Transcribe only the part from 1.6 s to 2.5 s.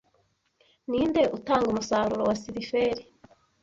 umusaruro wa